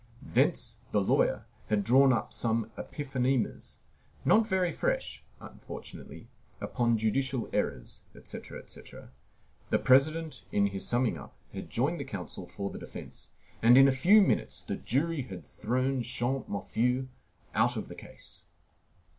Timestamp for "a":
13.87-13.91